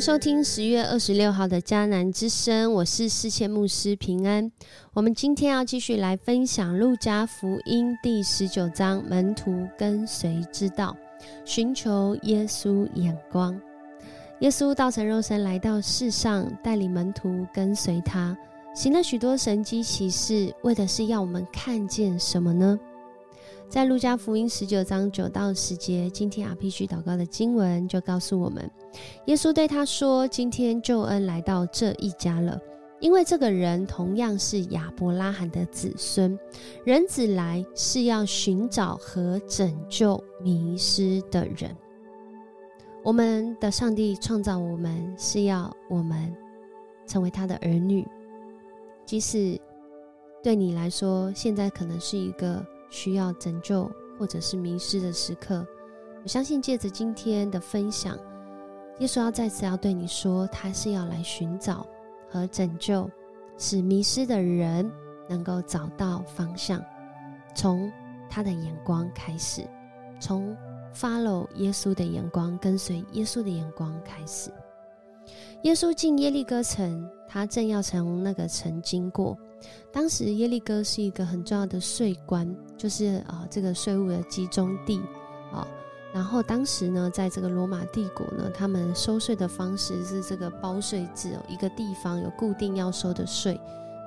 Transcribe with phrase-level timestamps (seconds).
[0.00, 4.50] 收听十月二十六号的迦南之声，我是世界牧师平安。
[4.94, 10.96] 我们今天要继续来分享路加福音第十九章，门徒跟随之道，
[11.44, 13.60] 寻求耶稣眼光。
[14.38, 18.34] 耶稣道成肉身来到世上，带领门徒跟随他，
[18.74, 22.80] 行了许多神迹奇事，为的是要我们看见什么呢？
[23.70, 28.68] 在路加福音十九章九到十节，今天阿 P 须祷告的经文就告诉我们，
[29.26, 32.60] 耶稣对他说：“今天救恩来到这一家了，
[32.98, 36.36] 因为这个人同样是亚伯拉罕的子孙。
[36.84, 41.70] 人子来是要寻找和拯救迷失的人。
[43.04, 46.36] 我们的上帝创造我们，是要我们
[47.06, 48.04] 成为他的儿女。
[49.06, 49.56] 即使
[50.42, 52.66] 对你来说，现在可能是一个……
[52.90, 55.66] 需要拯救或者是迷失的时刻，
[56.22, 58.18] 我相信借着今天的分享，
[58.98, 61.86] 耶稣要再次要对你说，他是要来寻找
[62.28, 63.10] 和拯救，
[63.56, 64.90] 使迷失的人
[65.28, 66.84] 能够找到方向。
[67.54, 67.90] 从
[68.28, 69.62] 他的眼光开始，
[70.20, 70.56] 从
[70.94, 74.50] follow 耶稣的眼光，跟随耶稣的眼光开始。
[75.62, 79.36] 耶稣进耶利哥城，他正要从那个城经过。
[79.92, 82.48] 当时耶利哥是一个很重要的税关，
[82.80, 85.02] 就是啊这个税务的集中地
[85.52, 85.66] 啊。
[86.12, 93.60] 然后当时呢，在这个罗马帝国呢，他们收税的方式是这个包税制哦，一个地方有固定要收的税。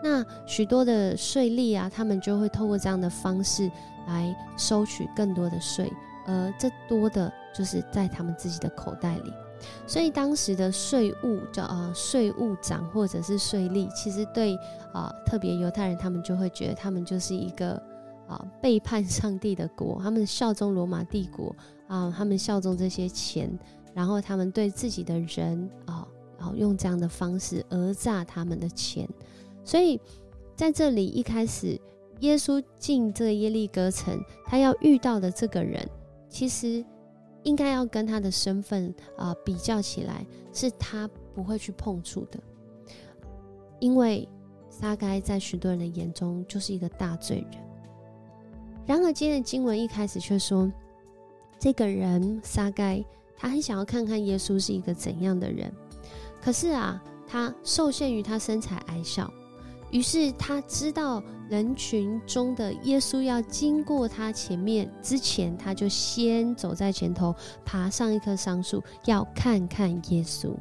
[0.04, 3.72] 那许多的税吏啊，他们就会透过这样的方式
[4.06, 5.90] 来收取更多的税，
[6.28, 9.32] 而这多的就是在他们自己的口袋里。
[9.88, 14.58] 所以当时的税务叫呃税务长或者是税吏，其实对
[14.92, 17.82] 啊特别犹太人，他们就会觉得他们就是一个
[18.33, 21.55] 啊背叛上帝的国，他们效忠罗马帝国
[21.88, 23.49] 啊，他们效忠这些钱，
[23.94, 26.08] 然后他们对自己的人啊，
[26.38, 29.08] 然后用这样的方式讹诈他们的钱。
[29.64, 29.99] 所以
[30.55, 31.80] 在这里一开始，
[32.20, 35.88] 耶稣进这个耶利哥城，他要遇到的这个人，
[36.30, 36.83] 其实。
[37.45, 42.39] 应该要跟他的身份啊比较起来，是他不会去碰触的，
[43.82, 44.26] 因为
[44.70, 47.61] 撒该在许多人的眼中就是一个大罪人。
[48.86, 50.71] 然而，今天的经文一开始却说，
[51.58, 53.04] 这个人撒该，
[53.38, 55.71] 他很想要看看耶稣是一个怎样的人，
[56.42, 59.32] 可是啊，他受限于他身材矮小。
[59.89, 67.33] 于是他知道人群中的耶稣要经过他前面之前，他就先走在前头，
[67.64, 70.52] 爬上一棵桑树，要看看耶稣，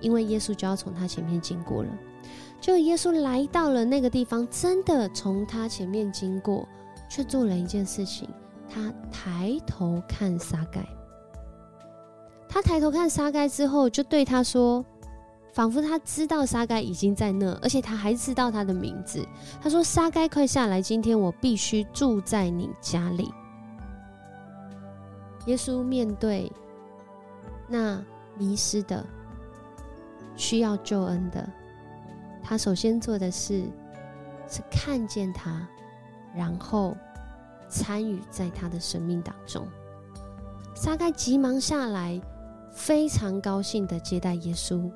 [0.00, 1.90] 因为耶稣就要从他前面经过了。
[2.60, 6.66] 就耶稣来到了那个地方，真的从他前面经过，
[7.08, 8.28] 却做了一件事情，
[8.68, 10.86] 他抬头看沙盖。
[12.48, 14.84] 他抬头看沙盖之后，就对他说。
[15.52, 19.26] 仿佛他知道沙盖已经在那，而且他还知道他的名字。
[19.58, 23.32] 他说：“沙盖，快下来，今天我必须住在你家里。”
[25.46, 26.52] 耶稣面对
[27.66, 28.04] 那
[28.36, 29.02] 迷失的、
[30.36, 31.48] 需要救恩的，
[32.42, 33.64] 他首先做的事
[34.46, 35.66] 是看见他，
[36.36, 36.96] 然后
[37.68, 39.66] 参与在他的生命当中。
[40.74, 42.20] 沙该急忙下来，
[42.70, 44.90] 非常高兴的接待耶稣。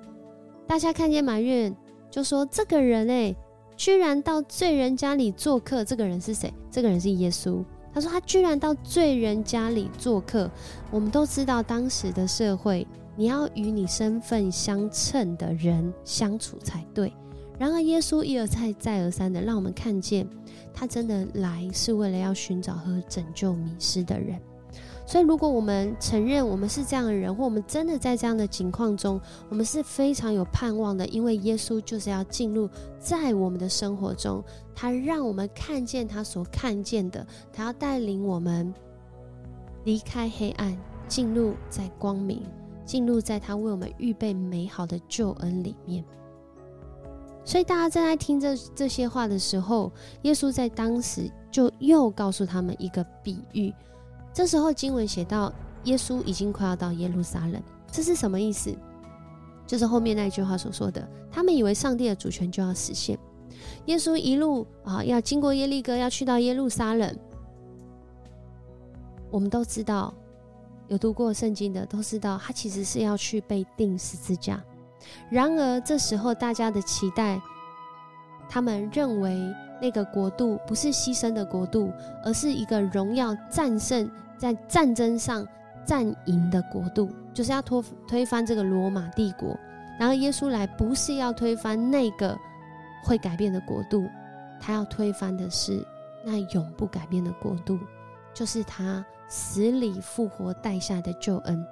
[0.66, 1.74] 大家看见埋怨，
[2.10, 3.34] 就说：“这个人哎，
[3.76, 5.84] 居然到罪人家里做客。
[5.84, 6.52] 这个人是谁？
[6.70, 7.64] 这个人是耶稣。
[7.92, 10.48] 他说他居然到罪人家里做客。
[10.92, 12.86] 我们都知道当时的社会，
[13.16, 17.12] 你要与你身份相称的人相处才对。
[17.58, 20.28] 然而耶稣一而再、再而三的让我们看见，
[20.72, 24.40] 他真的来是为了要寻找和拯救迷失的人。”
[25.06, 34.40] 所以，如果我们承认我们是这样的人，或我们真的在这样的境况中，我们是非常有盼望的，因为耶稣就是要进入在我们的生活中，
[34.72, 38.72] 他让我们看见他所看见的，他要带领我们
[39.82, 40.78] 离开黑暗，
[41.08, 42.44] 进入在光明，
[42.84, 46.04] 进入在他为我们预备美好的救恩里面。
[47.44, 49.90] 所以，大家正在听这这些话的时候，
[50.22, 53.72] 耶稣在当时就又告诉他们一个比喻。
[54.32, 55.52] 这时候经文写到，
[55.84, 57.60] 耶稣已经快要到耶路撒冷，
[57.90, 58.72] 这是什么意思？
[59.66, 63.18] 就是后面那句话所说的，他们以为上帝的主权就要实现，
[63.86, 67.16] 耶稣一路啊要经过耶利哥，要去到耶路撒冷。
[69.30, 70.12] 我们都知道，
[70.88, 74.62] 有读过圣经的都知道，他其实是要去被钉十字架。
[75.28, 77.40] 然而这时候大家的期待，
[78.48, 79.54] 他们认为。
[79.82, 81.90] 那个国度不是牺牲的国度，
[82.22, 85.42] 而是一个荣耀战胜在战争上
[85.86, 89.58] 战赢的国度，就是要推推翻这个罗马帝国。
[89.98, 92.38] 然后耶稣来不是要推翻那个
[93.02, 94.06] 会改变的国度，
[94.60, 95.82] 他要推翻的是
[96.22, 97.78] 那永不改变的国度，
[98.34, 101.66] 就是他死里复活带下的救恩，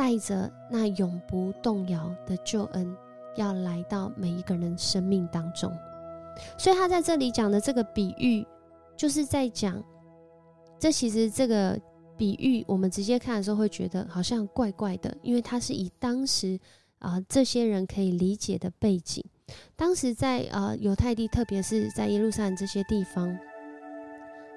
[0.00, 2.96] 带着那永不动摇的救恩，
[3.36, 5.70] 要来到每一个人生命当中。
[6.56, 8.46] 所以他在这里讲的这个比喻，
[8.96, 9.84] 就是在讲，
[10.78, 11.78] 这其实这个。
[12.16, 16.60] 比喻，我们直接看的时候会觉得好像怪怪的，因为它是以当时
[16.98, 19.24] 啊这些人可以理解的背景。
[19.74, 23.34] 当时在呃犹太地，特别是在耶路撒冷这些地方，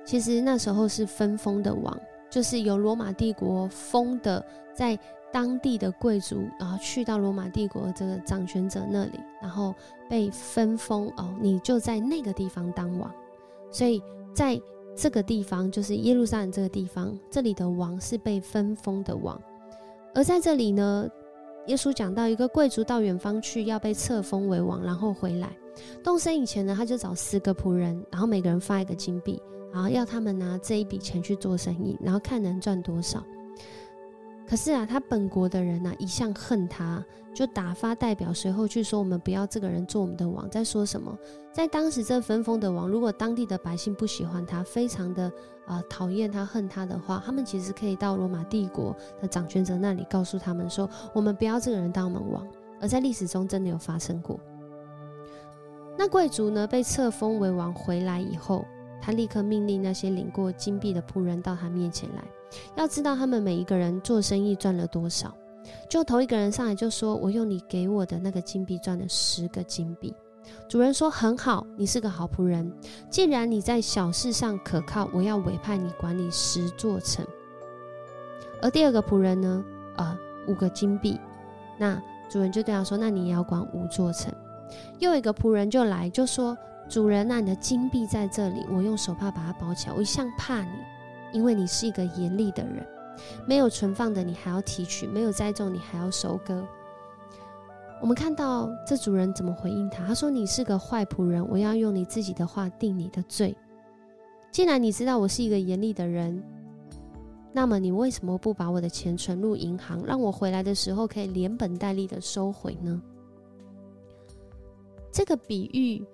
[0.06, 1.98] 其实那时候是分封的王，
[2.30, 5.00] 就是由罗马帝国封的，在
[5.34, 9.74] 当地的贵族，然后去到罗马帝国这个掌权者那里，然后
[10.08, 13.12] 被分封哦，你就在那个地方当王。
[13.72, 14.00] 所以
[14.32, 14.62] 在
[14.96, 19.42] 这个地方就是耶路撒冷这个地方，这里的王是被分封的王。
[20.14, 21.10] 而在这里呢，
[21.66, 25.50] 耶稣讲到一个贵族到远方去，要被册封为王，然后回来
[26.04, 29.42] 动身以前呢，他就找十个仆人，然后每个人发一个金币，
[29.74, 33.26] 然后要他们拿这一笔钱去做生意，然后看能赚多少。
[34.46, 37.04] 可是啊，他本国的人呐，一向恨他，
[37.34, 41.18] 就打发代表随后去说：“我们不要这个人做我们的王。”在说什么？
[41.52, 45.32] 在当时这分封的王，如果当地的百姓不喜欢他，非常的
[45.66, 52.46] 啊讨厌他、恨他的话，他们其实可以到罗马帝国的掌权者那里，告诉他们说：“我们不要这个人当我们王。”
[52.82, 54.38] 而在历史中真的有发生过。
[55.98, 58.66] 那贵族呢，被册封为王回来以后，
[59.02, 62.24] 他立刻命令那些领过金币的仆人到他面前来。
[62.76, 65.34] 要知道他们每一个人做生意赚了多少，
[65.90, 70.14] 就头一个人上来就说：“我用你给我的那个金币赚了十个金币。”
[70.68, 72.72] 主人说：“很好，你是个好仆人。
[73.10, 77.26] 既然你在小事上可靠，我要委派你管理十座城。”
[78.62, 79.64] 而第二个仆人呢？
[79.98, 80.18] 呃，
[80.48, 81.20] 五个金币。
[81.78, 84.34] 那主人就对他说：“那你也要管五座城。”
[85.00, 86.58] 又一个仆人就来就说
[86.90, 89.96] ：“主人，那你的金币在这里，我用手帕把它包起来。
[89.96, 90.72] 我一向怕你。”
[91.34, 92.88] 因为你是一个严厉的人，
[93.46, 96.66] 没有存放的你还要提取，没有栽种你还要收割。
[98.00, 100.06] 我们看到这主人怎么回应他？
[100.06, 103.56] 他说：“你是个坏仆人，我要用你自己的话定你的罪。
[104.52, 106.44] 既然你知道我是一个严厉的人，
[107.54, 113.02] 那么你为什么不把我的钱存入银行，让我回来的时候可以连本带利的收回呢？”
[115.10, 116.06] 这个比喻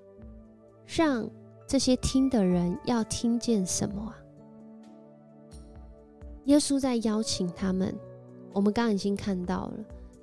[0.86, 1.28] 让
[1.66, 4.16] 这些听的人要听见什么啊？
[6.50, 7.96] 耶稣在邀请他们，
[8.52, 9.74] 我们刚刚已经看到了。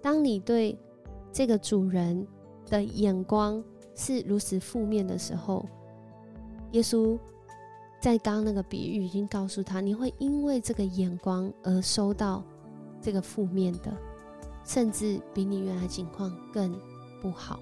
[0.02, 0.76] 当你对
[1.32, 2.26] 这个主人
[2.68, 3.62] 的眼光
[3.94, 5.64] 是如此负面的时候，
[6.72, 7.16] 耶稣
[8.00, 12.42] 在刚刚那个比喻已经告诉他，你会因为这个眼光而收到
[13.00, 13.96] 这个负面的，
[14.64, 16.76] 甚至比你原来情况更
[17.22, 17.60] 不好。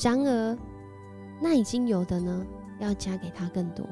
[0.00, 0.56] 然而，
[1.42, 2.46] 那已经有的呢，
[2.78, 3.84] 要加给他更多。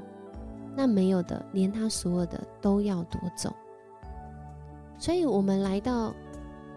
[0.75, 3.55] 那没有的，连他所有的都要夺走。
[4.99, 6.15] 所以，我们来到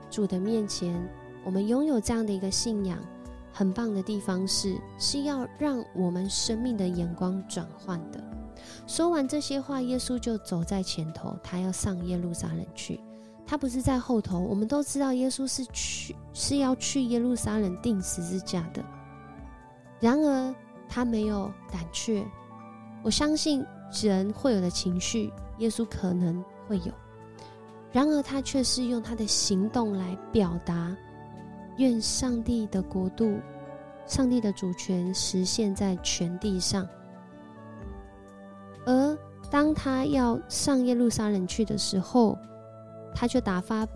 [0.09, 0.99] 主的面前，
[1.43, 2.97] 我们拥有这样的一个信仰，
[3.53, 8.23] 很棒的地方是，是要让我们生命的眼光转换的。
[8.87, 12.99] 说完这些话，耶稣就走在前头，他要上耶路撒冷去。
[13.45, 14.39] 他不是在后头。
[14.39, 18.83] 我们都知道，耶稣是去是要去耶路撒冷钉十字架的。
[19.99, 20.55] 然而，
[20.89, 22.25] 他没有胆怯。
[23.03, 23.63] 我相信。
[23.91, 26.91] 人会有的情绪，耶稣可能会有，
[27.91, 30.95] 然而他却是用他的行动来表达，
[31.77, 33.39] 愿上帝的国度、
[34.05, 36.87] 上帝的主权实现在全地上。
[38.85, 39.17] 而
[39.49, 42.37] 当他要上耶路撒冷去的时候，
[43.13, 43.87] 他就打发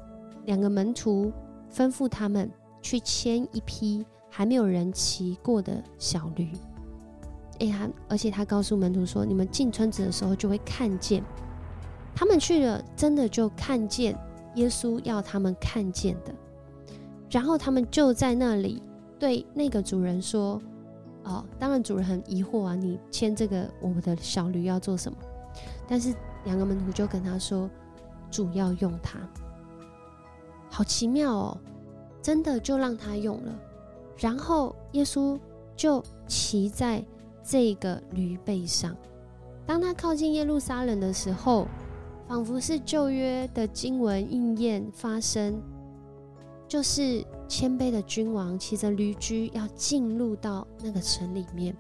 [0.46, 1.32] 两个门徒，
[1.72, 2.50] 吩咐他们
[2.82, 6.52] 去牵一匹还没有人骑过的小驴。
[7.60, 7.90] 哎呀！
[8.08, 11.22] 而且他告诉门徒说：“你们进村子的时候就会看见，
[12.16, 14.18] 他们去了，真的就看见
[14.56, 16.34] 耶稣要他们看见的。
[17.30, 18.82] 然后他们就在那里
[19.20, 20.62] 对那个主人说
[21.26, 25.18] ：‘哦，当然主人很疑惑啊，你牵这个我们的小驴要做什么？’
[25.86, 27.70] 但是两个门徒就跟他说
[28.32, 29.20] ：‘主要用它。’
[30.72, 31.58] 好奇妙哦！
[32.22, 33.54] 真的就让他用了，
[34.18, 35.38] 然后耶稣
[35.76, 37.04] 就骑在。”
[37.50, 38.96] 这个驴背上，
[39.66, 41.68] 当他靠近耶路撒冷的时候，
[42.28, 45.60] 仿佛是旧约的经文应验发生，
[46.68, 51.76] 就是谦卑的君王骑着驴驹要进入到那个城里面，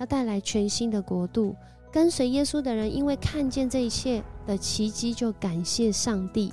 [0.00, 1.54] 要带来全新的国度。
[1.92, 6.52] 跟随耶稣的人，因为看见这一切，的奇迹就感谢上帝，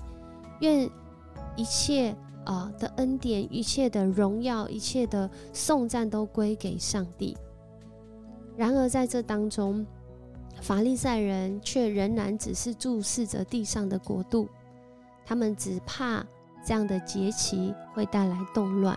[0.59, 0.87] 愿
[1.55, 2.15] 一切
[2.45, 7.35] 啊的恩典、一切的荣耀、一切的颂赞都归给上帝。
[8.57, 9.85] 然而在这当中，
[10.61, 14.47] 法利赛人却仍然只是注视着地上的国度，
[15.25, 16.23] 他们只怕
[16.63, 18.95] 这样的节期会带来动乱，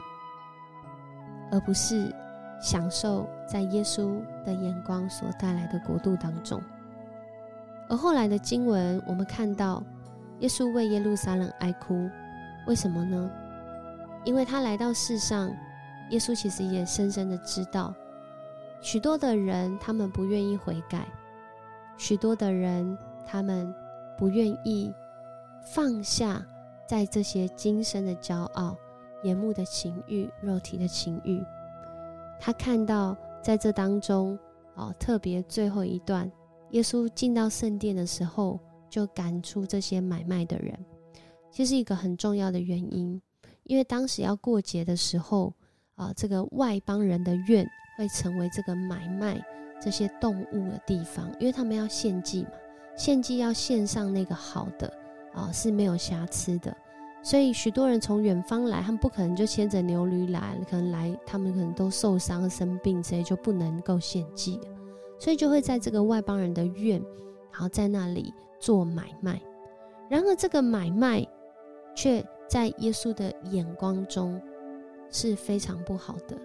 [1.51, 2.15] 而不是
[2.61, 6.61] 享受在耶稣的眼光所带来的国度当中。
[7.89, 9.83] 而后来的经文，我们看到
[10.41, 12.11] 耶稣为耶路撒冷哀哭，
[12.67, 13.31] 为什么呢？
[14.25, 15.51] 因为他来到世上，
[16.11, 17.95] 耶稣其实也深深的知道，
[18.85, 21.09] 许多的人他们不愿意悔改，
[21.97, 23.75] 许多的人他们
[24.19, 24.93] 不愿意
[25.73, 26.47] 放下
[26.87, 28.77] 在这些今生的骄傲、
[29.23, 31.43] 眼目的情欲、肉体的情欲。
[32.39, 34.39] 他看到在这当中，
[34.75, 36.31] 哦，特别最后一段。
[36.73, 38.61] 耶稣进到圣殿的时候，
[38.91, 40.79] 就赶出这些买卖的人，
[41.51, 43.19] 其实一个很重要的原因，
[43.63, 45.55] 因为当时要过节的时候，
[45.95, 49.41] 啊，这个外邦人的愿会成为这个买卖
[49.81, 52.51] 这些动物的地方，因为他们要献祭嘛，
[52.97, 54.93] 献祭要献上那个好的，
[55.33, 56.77] 啊，是没有瑕疵的，
[57.23, 64.61] 所以许多人从远方来，他们不可能就牵着牛驴来，可能来他们可能都受伤生病，所以就不能够献祭。
[65.19, 67.01] 所以就会在这个外邦人的院，
[67.53, 69.41] 然后在那里做买卖。
[70.11, 71.27] 然而，这个买卖
[71.95, 74.41] 却在耶稣的眼光中
[75.11, 76.37] 是非常不好的，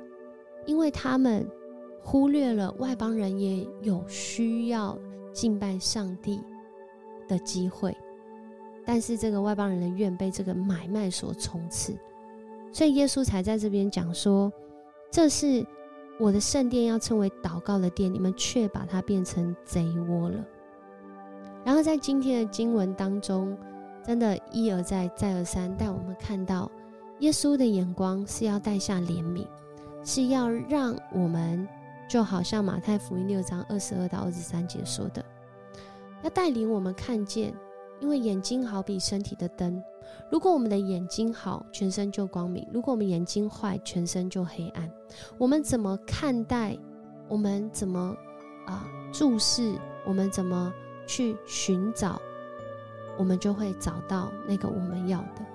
[0.70, 1.50] 因为他们
[2.04, 4.96] 忽略了外邦人也有需要
[5.34, 6.40] 敬拜上帝
[7.28, 7.98] 的机会。
[8.86, 11.98] 但是，这个外邦人的愿被这个买卖所充斥，
[12.72, 14.54] 所以耶稣才在这边讲说
[15.10, 15.66] ：“这是。”
[16.20, 20.46] 我的圣殿要称为祷告的殿，你们却把它变成贼窝了。
[21.64, 23.58] 然后在今天的经文当中，
[24.06, 26.70] 真的，一而再，再而三带我们看到，
[27.20, 29.48] 耶稣的眼光是要带下怜悯，
[30.04, 31.68] 是要让我们
[32.08, 35.24] 就好像马太福音六章二十二到二十三节说的，
[36.24, 37.54] 要带领我们看见，
[38.00, 39.84] 因为眼睛好比身体的灯。
[40.32, 44.90] 如果我们的眼睛好，全身就光明；如果我们眼睛坏，全身就黑暗。
[45.38, 46.78] 我们怎么看待？
[47.28, 48.16] 我们怎么
[48.66, 49.76] 啊注视？
[50.06, 50.74] 我们怎么
[51.06, 52.20] 去寻找？
[53.18, 55.46] 我们就会找到那个我们要的。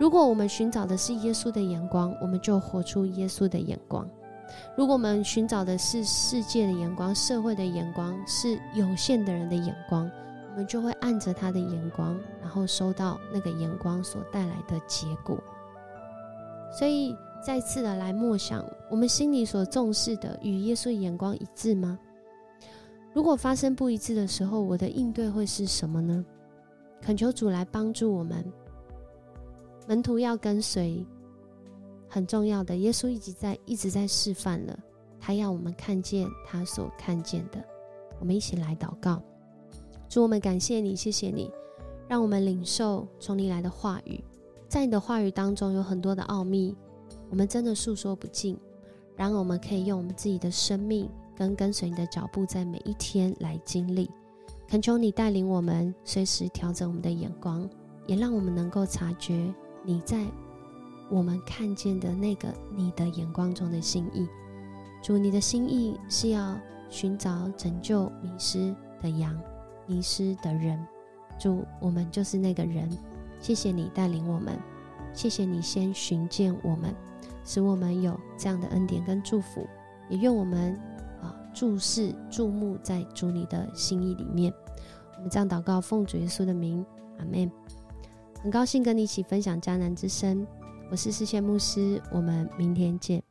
[0.00, 4.02] 如果我们寻找的是耶稣的眼光，我们就活出耶稣的眼光；
[4.74, 10.10] 如果我们寻找的是世界的眼光、社会的眼光，是有限的人的眼光。
[10.52, 15.38] 我们就会按着他的眼光，然后收到那个眼光所带来的结果。
[16.72, 17.14] 所以，
[17.44, 21.98] 再次的来默想，我们心里所重视的与耶稣眼光一致吗？
[23.12, 26.24] 如果发生不一致的时候，我的应对会是什么呢？
[27.02, 28.42] 恳求主来帮助我们。
[29.86, 31.04] 门徒要跟随，
[32.08, 32.76] 很重要的。
[32.76, 34.78] 耶稣一直在一直在示范了，
[35.18, 37.62] 他要我们看见他所看见的。
[38.20, 39.22] 我们一起来祷告。
[40.08, 41.50] 主，我们感谢你，谢谢你，
[42.08, 44.22] 让我们领受从你来的话语，
[44.68, 46.76] 在你的话语当中有很多的奥秘，
[47.30, 48.58] 我们真的诉说不尽。
[49.16, 54.10] 然而，我们可以用我们自己的生命跟跟随你的脚步，在每一天来经历。
[54.66, 57.68] 恳求你带领我们，随时调整我们的眼光，
[58.06, 59.52] 也让我们能够察觉
[59.90, 60.24] 你在
[61.08, 64.28] 我们看见的那个你的眼光中的心意。
[65.02, 66.56] 主，你的心意是要
[66.88, 69.36] 寻找拯救迷失的羊。
[69.88, 70.86] 迷失的人，
[71.40, 72.88] 主，我们就是那个人。
[73.40, 74.56] 谢谢你带领我们，
[75.12, 76.94] 谢谢你先寻见我们，
[77.44, 79.66] 使我们有这样的恩典跟祝福。
[80.08, 80.78] 也愿我们
[81.20, 84.54] 啊注视注目在主你的心意里面。
[85.16, 86.86] 我们这样祷告，奉主耶稣的名，
[87.18, 87.50] 阿门。
[88.42, 90.46] 很高兴跟你一起分享迦南之声，
[90.90, 93.22] 我是世宪牧师，我们明天见。